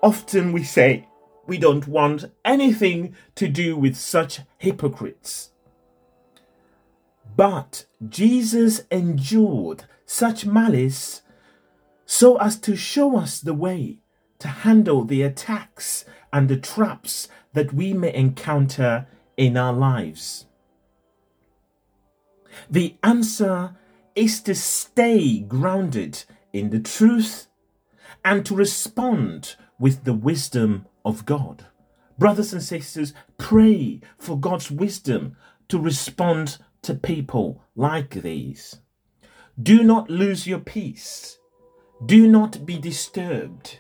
Often 0.02 0.52
we 0.52 0.64
say 0.64 1.08
we 1.46 1.60
don't 1.60 1.88
want 1.88 2.32
anything 2.44 3.16
to 3.36 3.48
do 3.48 3.78
with 3.78 3.96
such 3.96 4.40
hypocrites. 4.58 5.52
But 7.36 7.86
Jesus 8.08 8.82
endured 8.90 9.84
such 10.08 10.48
malice 10.48 11.22
so 12.12 12.38
as 12.38 12.58
to 12.58 12.76
show 12.76 13.16
us 13.16 13.40
the 13.40 13.54
way 13.54 14.00
to 14.40 14.48
handle 14.48 15.06
the 15.06 15.22
attacks 15.22 16.06
and 16.34 16.50
the 16.50 16.58
traps 16.58 17.28
that 17.54 17.72
we 17.72 17.94
may 17.94 18.12
encounter 18.16 19.06
in 19.38 19.56
our 19.56 19.72
lives. 19.72 20.48
The 22.68 22.98
answer 23.04 23.76
is 24.16 24.42
to 24.42 24.56
stay 24.56 25.38
grounded 25.42 26.24
in 26.52 26.72
the 26.72 26.80
truth 26.80 27.46
and 28.26 28.44
to 28.48 28.56
respond 28.56 29.56
with 29.78 30.04
the 30.04 30.16
wisdom 30.16 30.88
of 31.06 31.28
God. 31.28 31.68
Brothers 32.18 32.54
and 32.54 32.64
sisters, 32.64 33.14
pray 33.38 34.02
for 34.18 34.36
God's 34.36 34.72
wisdom 34.72 35.38
to 35.68 35.78
respond 35.78 36.58
to 36.82 36.96
people 36.96 37.62
like 37.76 38.10
these. 38.24 38.80
Do 39.62 39.84
not 39.84 40.10
lose 40.10 40.48
your 40.48 40.60
peace. 40.60 41.39
Do 42.06 42.28
not 42.28 42.66
be 42.66 42.78
disturbed. 42.78 43.80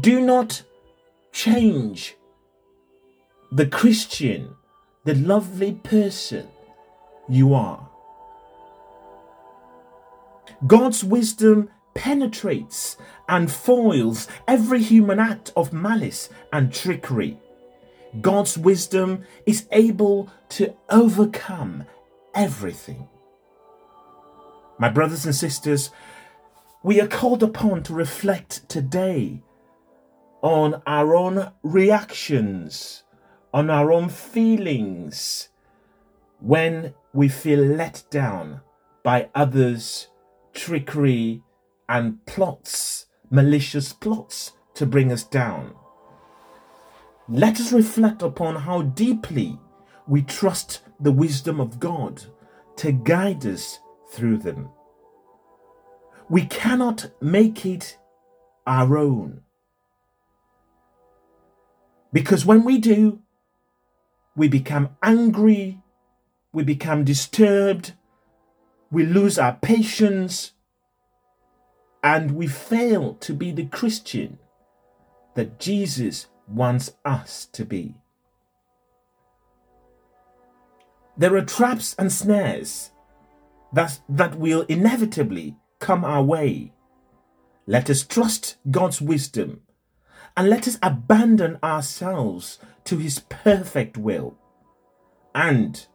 Do 0.00 0.20
not 0.20 0.62
change 1.32 2.16
the 3.52 3.66
Christian, 3.66 4.56
the 5.04 5.14
lovely 5.14 5.72
person 5.72 6.48
you 7.28 7.54
are. 7.54 7.88
God's 10.66 11.04
wisdom 11.04 11.70
penetrates 11.94 12.96
and 13.28 13.50
foils 13.50 14.26
every 14.48 14.82
human 14.82 15.20
act 15.20 15.52
of 15.56 15.72
malice 15.72 16.28
and 16.52 16.72
trickery. 16.72 17.38
God's 18.20 18.58
wisdom 18.58 19.24
is 19.46 19.66
able 19.70 20.28
to 20.50 20.74
overcome 20.90 21.84
everything. 22.34 23.08
My 24.78 24.88
brothers 24.88 25.24
and 25.24 25.34
sisters, 25.34 25.90
we 26.84 27.00
are 27.00 27.08
called 27.08 27.42
upon 27.42 27.82
to 27.82 27.94
reflect 27.94 28.68
today 28.68 29.42
on 30.42 30.82
our 30.86 31.16
own 31.16 31.50
reactions, 31.62 33.04
on 33.54 33.70
our 33.70 33.90
own 33.90 34.10
feelings 34.10 35.48
when 36.40 36.92
we 37.14 37.26
feel 37.26 37.58
let 37.58 38.04
down 38.10 38.60
by 39.02 39.30
others' 39.34 40.08
trickery 40.52 41.42
and 41.88 42.22
plots, 42.26 43.06
malicious 43.30 43.94
plots 43.94 44.52
to 44.74 44.84
bring 44.84 45.10
us 45.10 45.24
down. 45.24 45.74
Let 47.30 47.58
us 47.58 47.72
reflect 47.72 48.20
upon 48.20 48.56
how 48.56 48.82
deeply 48.82 49.58
we 50.06 50.20
trust 50.20 50.82
the 51.00 51.12
wisdom 51.12 51.60
of 51.62 51.80
God 51.80 52.22
to 52.76 52.92
guide 52.92 53.46
us 53.46 53.78
through 54.10 54.36
them. 54.36 54.68
We 56.28 56.46
cannot 56.46 57.10
make 57.20 57.66
it 57.66 57.98
our 58.66 58.96
own. 58.96 59.42
Because 62.12 62.46
when 62.46 62.64
we 62.64 62.78
do, 62.78 63.20
we 64.36 64.48
become 64.48 64.96
angry, 65.02 65.82
we 66.52 66.62
become 66.62 67.04
disturbed, 67.04 67.92
we 68.90 69.04
lose 69.04 69.38
our 69.38 69.54
patience, 69.54 70.52
and 72.02 72.32
we 72.32 72.46
fail 72.46 73.14
to 73.14 73.34
be 73.34 73.50
the 73.50 73.66
Christian 73.66 74.38
that 75.34 75.58
Jesus 75.58 76.28
wants 76.46 76.94
us 77.04 77.46
to 77.46 77.64
be. 77.64 77.94
There 81.16 81.36
are 81.36 81.44
traps 81.44 81.94
and 81.98 82.12
snares 82.12 82.90
that, 83.72 84.00
that 84.08 84.36
will 84.36 84.62
inevitably 84.68 85.56
come 85.78 86.04
our 86.04 86.22
way. 86.22 86.72
Let 87.66 87.88
us 87.88 88.02
trust 88.02 88.56
God's 88.70 89.00
wisdom 89.00 89.62
and 90.36 90.50
let 90.50 90.66
us 90.66 90.78
abandon 90.82 91.58
ourselves 91.62 92.58
to 92.84 92.98
His 92.98 93.20
perfect 93.20 93.96
will. 93.96 94.36
And 95.34 95.86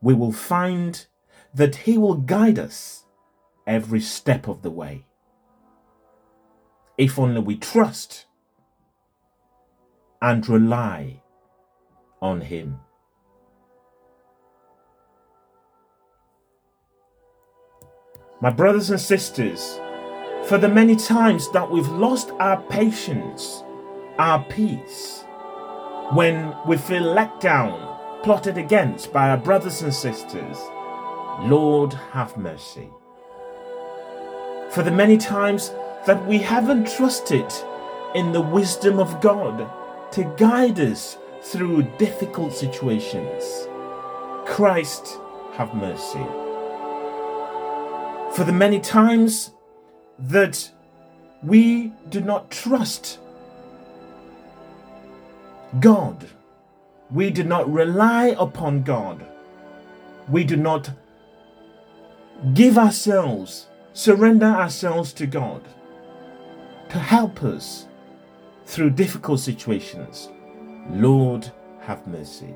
we 0.00 0.14
will 0.14 0.32
find 0.32 1.06
that 1.54 1.76
He 1.76 1.98
will 1.98 2.14
guide 2.14 2.58
us 2.58 3.04
every 3.66 4.00
step 4.00 4.48
of 4.48 4.62
the 4.62 4.70
way. 4.70 5.06
If 6.98 7.18
only 7.18 7.40
we 7.40 7.56
trust 7.56 8.26
and 10.20 10.48
rely 10.48 11.22
on 12.20 12.40
Him. 12.42 12.80
My 18.42 18.50
brothers 18.50 18.90
and 18.90 19.00
sisters, 19.00 19.78
for 20.46 20.58
the 20.58 20.68
many 20.68 20.96
times 20.96 21.48
that 21.52 21.70
we've 21.70 21.86
lost 21.86 22.32
our 22.40 22.60
patience, 22.62 23.62
our 24.18 24.42
peace, 24.46 25.22
when 26.12 26.52
we 26.66 26.76
feel 26.76 27.04
let 27.04 27.40
down, 27.40 27.96
plotted 28.24 28.58
against 28.58 29.12
by 29.12 29.30
our 29.30 29.36
brothers 29.36 29.82
and 29.82 29.94
sisters, 29.94 30.58
Lord 31.42 31.92
have 32.10 32.36
mercy. 32.36 32.88
For 34.70 34.82
the 34.82 34.90
many 34.90 35.18
times 35.18 35.68
that 36.08 36.26
we 36.26 36.38
haven't 36.38 36.90
trusted 36.96 37.46
in 38.16 38.32
the 38.32 38.40
wisdom 38.40 38.98
of 38.98 39.20
God 39.20 39.70
to 40.14 40.24
guide 40.36 40.80
us 40.80 41.16
through 41.42 41.84
difficult 41.96 42.52
situations, 42.52 43.68
Christ 44.46 45.20
have 45.52 45.72
mercy. 45.74 46.41
For 48.34 48.44
the 48.44 48.52
many 48.52 48.80
times 48.80 49.52
that 50.18 50.70
we 51.42 51.92
do 52.08 52.20
not 52.20 52.50
trust 52.50 53.18
God. 55.80 56.28
We 57.10 57.30
do 57.30 57.44
not 57.44 57.70
rely 57.70 58.34
upon 58.38 58.82
God. 58.82 59.24
We 60.28 60.44
do 60.44 60.56
not 60.56 60.90
give 62.54 62.78
ourselves, 62.78 63.68
surrender 63.92 64.46
ourselves 64.46 65.12
to 65.14 65.26
God 65.26 65.62
to 66.88 66.98
help 66.98 67.42
us 67.42 67.86
through 68.64 68.90
difficult 68.90 69.40
situations. 69.40 70.30
Lord, 70.90 71.50
have 71.80 72.06
mercy. 72.06 72.54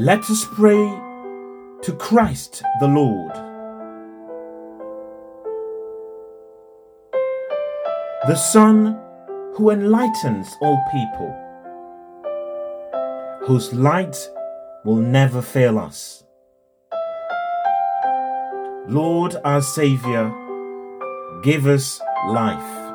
Let 0.00 0.30
us 0.30 0.44
pray 0.54 0.86
to 1.82 1.92
Christ 1.98 2.62
the 2.78 2.86
Lord. 2.86 3.32
The 8.28 8.36
Son 8.36 8.96
who 9.56 9.70
enlightens 9.70 10.46
all 10.62 10.80
people, 10.92 11.34
whose 13.44 13.74
light 13.74 14.16
will 14.84 15.00
never 15.00 15.42
fail 15.42 15.80
us. 15.80 16.22
Lord 18.86 19.34
our 19.44 19.62
Saviour, 19.62 20.30
give 21.42 21.66
us 21.66 22.00
life. 22.28 22.87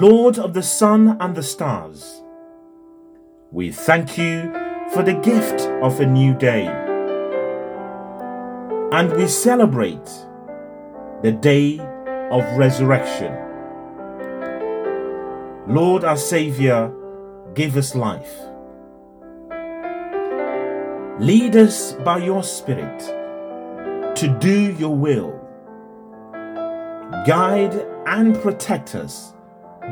Lord 0.00 0.38
of 0.38 0.54
the 0.54 0.62
sun 0.62 1.16
and 1.18 1.34
the 1.34 1.42
stars, 1.42 2.22
we 3.50 3.72
thank 3.72 4.16
you 4.16 4.42
for 4.92 5.02
the 5.02 5.14
gift 5.24 5.62
of 5.82 5.98
a 5.98 6.06
new 6.06 6.34
day. 6.34 6.68
And 8.92 9.12
we 9.14 9.26
celebrate 9.26 10.06
the 11.22 11.32
day 11.32 11.80
of 12.30 12.44
resurrection. 12.56 13.34
Lord 15.66 16.04
our 16.04 16.16
Saviour, 16.16 16.94
give 17.54 17.76
us 17.76 17.96
life. 17.96 18.38
Lead 21.18 21.56
us 21.56 21.94
by 22.04 22.18
your 22.18 22.44
Spirit 22.44 23.00
to 24.14 24.28
do 24.38 24.70
your 24.74 24.94
will. 24.94 25.32
Guide 27.26 27.74
and 28.06 28.40
protect 28.40 28.94
us 28.94 29.34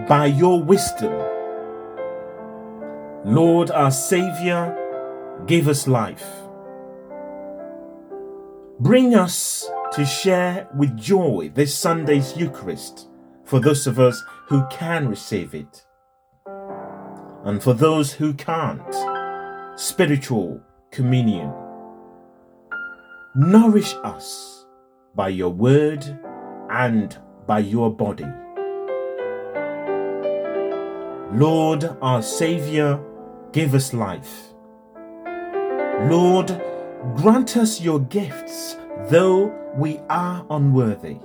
by 0.08 0.26
your 0.26 0.62
wisdom. 0.62 1.12
Lord, 3.24 3.70
our 3.70 3.90
Saviour, 3.90 4.76
give 5.46 5.66
us 5.66 5.88
life. 5.88 6.24
Bring 8.78 9.14
us 9.14 9.68
to 9.92 10.04
share 10.04 10.68
with 10.76 10.96
joy 10.96 11.50
this 11.54 11.74
Sunday's 11.74 12.36
Eucharist 12.36 13.08
for 13.44 13.58
those 13.58 13.86
of 13.86 13.98
us 13.98 14.22
who 14.48 14.66
can 14.68 15.08
receive 15.08 15.54
it. 15.54 15.84
And 17.44 17.62
for 17.62 17.72
those 17.74 18.12
who 18.12 18.34
can't, 18.34 18.94
spiritual 19.80 20.60
communion. 20.90 21.52
Nourish 23.34 23.94
us 24.04 24.66
by 25.14 25.30
your 25.30 25.50
word 25.50 26.04
and 26.70 27.16
by 27.46 27.60
your 27.60 27.90
body. 27.92 28.26
Lord, 31.32 31.84
our 32.00 32.22
Saviour, 32.22 33.04
give 33.52 33.74
us 33.74 33.92
life. 33.92 34.54
Lord, 36.02 36.62
grant 37.16 37.56
us 37.56 37.80
your 37.80 37.98
gifts, 37.98 38.76
though 39.08 39.52
we 39.74 39.98
are 40.08 40.46
unworthy. 40.48 41.16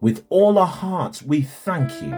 With 0.00 0.24
all 0.28 0.58
our 0.58 0.66
hearts, 0.66 1.24
we 1.24 1.42
thank 1.42 1.90
you. 2.00 2.16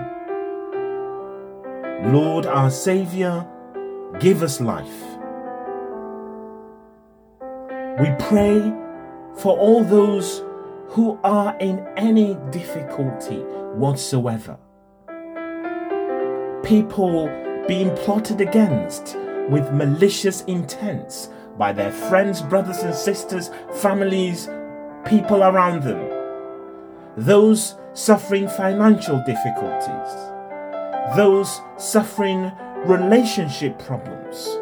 Lord, 2.12 2.44
our 2.44 2.70
Saviour, 2.70 3.48
give 4.20 4.42
us 4.42 4.61
life. 4.61 5.03
We 7.98 8.11
pray 8.18 8.61
for 9.38 9.57
all 9.57 9.83
those 9.83 10.44
who 10.88 11.18
are 11.25 11.57
in 11.57 11.79
any 11.96 12.37
difficulty 12.51 13.38
whatsoever 13.77 14.59
people 16.64 17.27
being 17.66 17.94
plotted 17.96 18.40
against 18.40 19.16
with 19.48 19.72
malicious 19.72 20.42
intents 20.42 21.29
by 21.59 21.72
their 21.72 21.92
friends, 21.92 22.40
brothers 22.40 22.79
and 22.79 22.94
sisters, 22.94 23.51
families, 23.75 24.48
people 25.05 25.42
around 25.42 25.83
them, 25.83 26.09
those 27.16 27.77
suffering 27.92 28.48
financial 28.48 29.22
difficulties, 29.27 30.33
those 31.16 31.61
suffering 31.77 32.51
relationship 32.85 33.79
problems, 33.79 34.59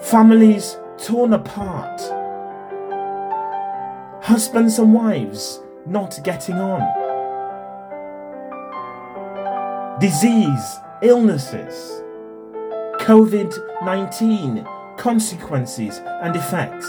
families 0.00 0.76
torn 0.98 1.32
apart, 1.32 2.00
husbands 4.22 4.78
and 4.78 4.94
wives 4.94 5.60
not 5.86 6.18
getting 6.22 6.56
on, 6.56 7.01
disease, 10.02 10.80
illnesses, 11.00 12.02
COVID 12.98 13.84
19 13.84 14.66
consequences 14.96 16.00
and 16.24 16.34
effects. 16.34 16.88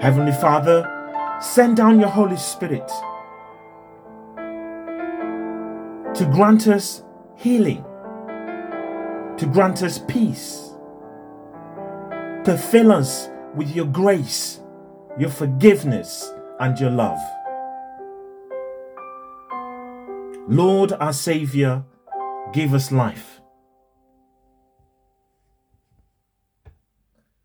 Heavenly 0.00 0.30
Father, 0.30 0.88
send 1.40 1.76
down 1.76 1.98
your 1.98 2.08
Holy 2.08 2.36
Spirit 2.36 2.86
to 6.14 6.24
grant 6.32 6.68
us 6.68 7.02
healing, 7.34 7.82
to 9.38 9.50
grant 9.52 9.82
us 9.82 9.98
peace, 10.06 10.70
to 12.44 12.56
fill 12.56 12.92
us 12.92 13.28
with 13.56 13.74
your 13.74 13.86
grace, 13.86 14.60
your 15.18 15.30
forgiveness, 15.30 16.32
and 16.60 16.78
your 16.78 16.90
love. 16.90 17.18
Lord, 20.48 20.92
our 20.92 21.12
Saviour, 21.12 21.84
give 22.52 22.72
us 22.72 22.92
life. 22.92 23.40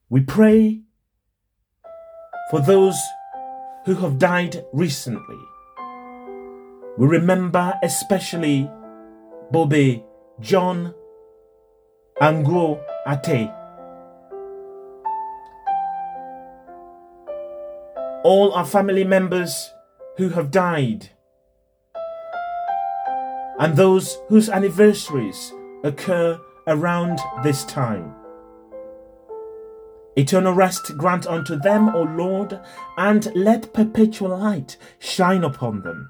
We 0.08 0.22
pray 0.22 0.82
for 2.52 2.60
those 2.60 2.96
who 3.86 3.96
have 3.96 4.20
died 4.20 4.64
recently. 4.72 5.40
We 7.00 7.08
remember 7.08 7.74
especially 7.82 8.70
Bobe 9.52 10.04
John 10.40 10.94
Angro 12.22 12.84
Ate. 13.08 13.50
All 18.24 18.52
our 18.54 18.66
family 18.66 19.04
members 19.04 19.72
who 20.18 20.30
have 20.30 20.52
died 20.52 21.10
and 23.62 23.78
those 23.78 24.18
whose 24.28 24.50
anniversaries 24.50 25.54
occur 25.84 26.40
around 26.66 27.20
this 27.44 27.64
time. 27.66 28.14
Eternal 30.18 30.54
rest 30.54 30.98
grant 30.98 31.28
unto 31.28 31.56
them, 31.56 31.90
O 31.90 32.02
Lord, 32.02 32.60
and 32.98 33.32
let 33.36 33.72
perpetual 33.72 34.38
light 34.38 34.78
shine 34.98 35.44
upon 35.44 35.84
them. 35.84 36.10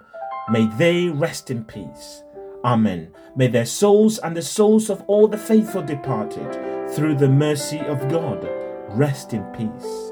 May 0.49 0.65
they 0.77 1.09
rest 1.09 1.51
in 1.51 1.65
peace. 1.65 2.23
Amen. 2.63 3.13
May 3.35 3.47
their 3.47 3.65
souls 3.65 4.17
and 4.19 4.35
the 4.35 4.41
souls 4.41 4.89
of 4.89 5.03
all 5.07 5.27
the 5.27 5.37
faithful 5.37 5.81
departed, 5.81 6.89
through 6.95 7.15
the 7.15 7.29
mercy 7.29 7.79
of 7.79 8.09
God, 8.09 8.47
rest 8.91 9.33
in 9.33 9.43
peace. 9.51 10.11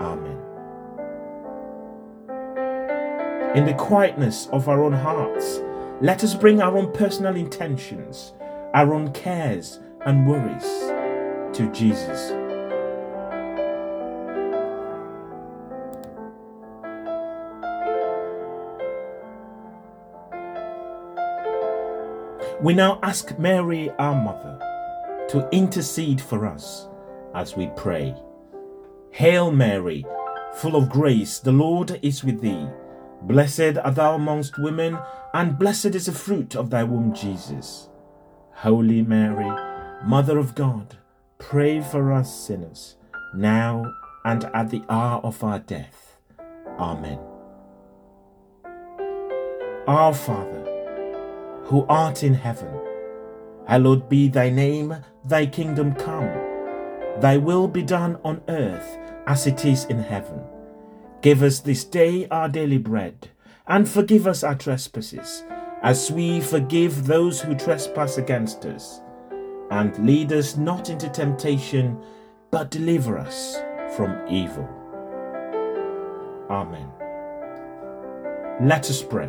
Amen. 0.00 0.38
In 3.54 3.66
the 3.66 3.74
quietness 3.74 4.48
of 4.52 4.68
our 4.68 4.82
own 4.82 4.94
hearts, 4.94 5.60
let 6.00 6.22
us 6.22 6.34
bring 6.34 6.60
our 6.60 6.78
own 6.78 6.92
personal 6.92 7.34
intentions, 7.34 8.32
our 8.72 8.94
own 8.94 9.12
cares 9.12 9.80
and 10.06 10.28
worries 10.28 10.62
to 11.56 11.68
Jesus. 11.72 12.30
We 22.60 22.74
now 22.74 23.00
ask 23.02 23.36
Mary, 23.38 23.90
our 23.98 24.14
mother, 24.14 24.58
to 25.30 25.48
intercede 25.50 26.20
for 26.20 26.46
us 26.46 26.86
as 27.34 27.56
we 27.56 27.70
pray. 27.76 28.14
Hail 29.10 29.50
Mary, 29.50 30.04
full 30.54 30.76
of 30.76 30.90
grace, 30.90 31.38
the 31.40 31.52
Lord 31.52 31.98
is 32.02 32.22
with 32.22 32.40
thee. 32.40 32.68
Blessed 33.22 33.76
art 33.78 33.94
thou 33.96 34.14
amongst 34.14 34.58
women, 34.58 34.98
and 35.34 35.58
blessed 35.58 35.94
is 35.94 36.06
the 36.06 36.12
fruit 36.12 36.54
of 36.54 36.70
thy 36.70 36.84
womb, 36.84 37.12
Jesus. 37.14 37.88
Holy 38.52 39.02
Mary, 39.02 39.50
Mother 40.04 40.38
of 40.38 40.54
God, 40.54 40.96
pray 41.38 41.80
for 41.80 42.12
us 42.12 42.46
sinners, 42.46 42.96
now 43.34 43.92
and 44.24 44.44
at 44.54 44.70
the 44.70 44.82
hour 44.88 45.20
of 45.22 45.42
our 45.42 45.58
death. 45.58 46.16
Amen. 46.78 47.18
Our 49.86 50.14
Father, 50.14 50.64
who 51.64 51.84
art 51.88 52.22
in 52.22 52.34
heaven. 52.34 52.68
Hallowed 53.66 54.08
be 54.08 54.28
thy 54.28 54.48
name, 54.48 54.96
thy 55.24 55.44
kingdom 55.46 55.94
come. 55.94 56.30
Thy 57.20 57.36
will 57.36 57.68
be 57.68 57.82
done 57.82 58.18
on 58.24 58.40
earth 58.48 58.96
as 59.26 59.46
it 59.46 59.64
is 59.64 59.84
in 59.86 59.98
heaven. 59.98 60.40
Give 61.28 61.42
us 61.42 61.60
this 61.60 61.84
day 61.84 62.26
our 62.28 62.48
daily 62.48 62.78
bread, 62.78 63.28
and 63.66 63.86
forgive 63.86 64.26
us 64.26 64.42
our 64.42 64.54
trespasses, 64.54 65.44
as 65.82 66.10
we 66.10 66.40
forgive 66.40 67.04
those 67.06 67.38
who 67.38 67.54
trespass 67.54 68.16
against 68.16 68.64
us. 68.64 69.02
And 69.70 70.06
lead 70.06 70.32
us 70.32 70.56
not 70.56 70.88
into 70.88 71.10
temptation, 71.10 72.02
but 72.50 72.70
deliver 72.70 73.18
us 73.18 73.58
from 73.94 74.26
evil. 74.26 74.66
Amen. 76.48 76.88
Let 78.66 78.88
us 78.88 79.02
pray. 79.02 79.28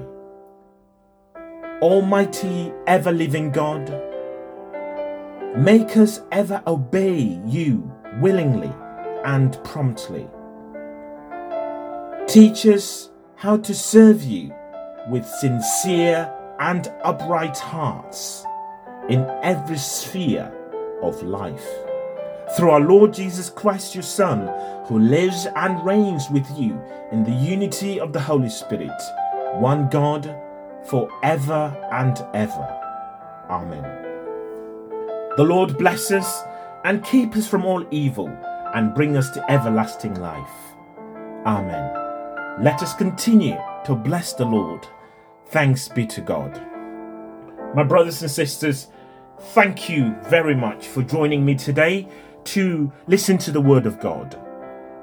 Almighty, 1.81 2.71
ever 2.87 3.11
living 3.11 3.51
God, 3.51 3.89
make 5.57 5.97
us 5.97 6.21
ever 6.31 6.63
obey 6.65 7.41
you 7.45 7.93
willingly 8.21 8.71
and 9.25 9.61
promptly. 9.65 10.29
Teach 12.29 12.67
us 12.67 13.09
how 13.37 13.57
to 13.57 13.73
serve 13.73 14.23
you 14.23 14.53
with 15.09 15.25
sincere 15.25 16.31
and 16.59 16.87
upright 17.03 17.57
hearts 17.57 18.45
in 19.09 19.21
every 19.41 19.79
sphere 19.79 20.53
of 21.01 21.23
life. 21.23 21.67
Through 22.55 22.69
our 22.69 22.81
Lord 22.81 23.15
Jesus 23.15 23.49
Christ, 23.49 23.95
your 23.95 24.03
Son, 24.03 24.47
who 24.85 24.99
lives 24.99 25.47
and 25.55 25.83
reigns 25.83 26.29
with 26.29 26.45
you 26.55 26.79
in 27.11 27.23
the 27.23 27.31
unity 27.31 27.99
of 27.99 28.13
the 28.13 28.19
Holy 28.19 28.49
Spirit, 28.49 29.01
one 29.55 29.89
God 29.89 30.25
forever 30.85 31.75
and 31.91 32.23
ever. 32.35 33.47
Amen. 33.49 33.81
The 35.35 35.45
Lord 35.45 35.79
bless 35.79 36.11
us 36.11 36.43
and 36.83 37.03
keep 37.03 37.35
us 37.35 37.47
from 37.47 37.65
all 37.65 37.83
evil 37.89 38.27
and 38.75 38.93
bring 38.93 39.17
us 39.17 39.31
to 39.31 39.51
everlasting 39.51 40.13
life. 40.13 40.47
Amen. 41.47 41.98
Let 42.61 42.83
us 42.83 42.93
continue 42.93 43.57
to 43.85 43.95
bless 43.95 44.33
the 44.33 44.43
Lord. 44.43 44.85
Thanks 45.47 45.87
be 45.87 46.05
to 46.07 46.19
God. 46.19 46.61
My 47.73 47.83
brothers 47.83 48.21
and 48.21 48.29
sisters, 48.29 48.87
thank 49.53 49.89
you 49.89 50.13
very 50.23 50.55
much 50.55 50.87
for 50.87 51.01
joining 51.01 51.45
me 51.45 51.55
today 51.55 52.09
to 52.43 52.91
listen 53.07 53.37
to 53.37 53.51
the 53.51 53.61
Word 53.61 53.85
of 53.85 54.01
God, 54.01 54.37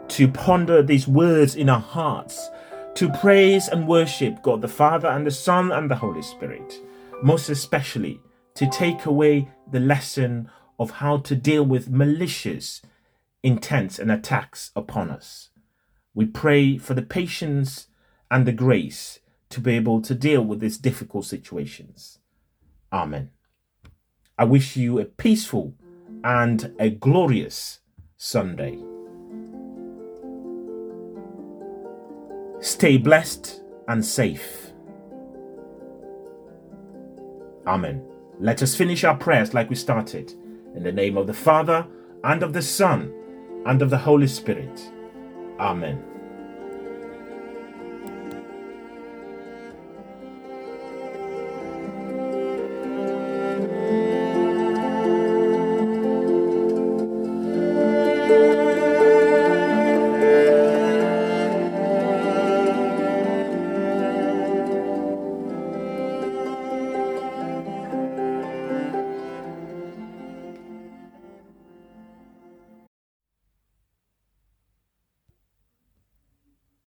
to 0.08 0.28
ponder 0.28 0.82
these 0.82 1.08
words 1.08 1.56
in 1.56 1.70
our 1.70 1.80
hearts 1.80 2.50
to 2.96 3.10
praise 3.10 3.68
and 3.68 3.88
worship 3.88 4.42
God 4.42 4.60
the 4.60 4.68
Father 4.68 5.08
and 5.08 5.26
the 5.26 5.30
Son 5.30 5.72
and 5.72 5.90
the 5.90 5.96
Holy 5.96 6.22
Spirit, 6.22 6.80
most 7.22 7.48
especially 7.48 8.20
to 8.54 8.68
take 8.68 9.06
away 9.06 9.48
the 9.70 9.80
lesson 9.80 10.50
of 10.78 10.90
how 10.90 11.16
to 11.18 11.34
deal 11.34 11.64
with 11.64 11.88
malicious 11.88 12.82
intents 13.42 13.98
and 13.98 14.10
attacks 14.12 14.72
upon 14.76 15.10
us. 15.10 15.48
We 16.16 16.24
pray 16.24 16.78
for 16.78 16.94
the 16.94 17.02
patience 17.02 17.88
and 18.30 18.46
the 18.46 18.52
grace 18.52 19.20
to 19.50 19.60
be 19.60 19.76
able 19.76 20.00
to 20.00 20.14
deal 20.14 20.40
with 20.40 20.60
these 20.60 20.78
difficult 20.78 21.26
situations. 21.26 22.20
Amen. 22.90 23.32
I 24.38 24.44
wish 24.44 24.78
you 24.78 24.98
a 24.98 25.04
peaceful 25.04 25.74
and 26.24 26.74
a 26.78 26.88
glorious 26.88 27.80
Sunday. 28.16 28.78
Stay 32.60 32.96
blessed 32.96 33.62
and 33.86 34.02
safe. 34.02 34.72
Amen. 37.66 38.02
Let 38.40 38.62
us 38.62 38.74
finish 38.74 39.04
our 39.04 39.18
prayers 39.18 39.52
like 39.52 39.68
we 39.68 39.76
started. 39.76 40.32
In 40.74 40.82
the 40.82 40.92
name 40.92 41.18
of 41.18 41.26
the 41.26 41.34
Father, 41.34 41.86
and 42.24 42.42
of 42.42 42.54
the 42.54 42.62
Son, 42.62 43.12
and 43.66 43.82
of 43.82 43.90
the 43.90 43.98
Holy 43.98 44.26
Spirit. 44.26 44.92
Amen. 45.58 46.15